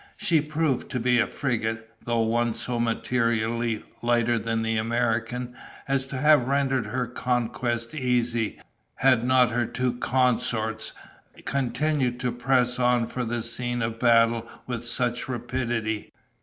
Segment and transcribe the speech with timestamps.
[0.17, 5.55] She proved to be a frigate, though one so materially lighter than the American,
[5.87, 8.59] as to have rendered her conquest easy,
[8.95, 10.93] had not her two consorts
[11.45, 16.11] continued to press on for the scene of battle with such rapidity.